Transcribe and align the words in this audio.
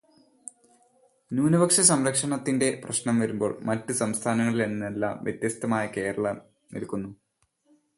ന്യൂനപക്ഷ 1.31 1.81
സംരക്ഷണത്തിന്റെ 1.81 2.81
പ്രശ്നം 2.85 3.19
വരുമ്പോൾ 3.19 3.59
മറ്റ് 3.61 3.93
സംസ്ഥാനങ്ങളിൽനിന്നെല്ലാം 3.93 5.23
വ്യത്യസ്തമായി 5.23 5.89
കേരളം 5.97 6.39
നിൽക്കുന്നു. 6.73 7.11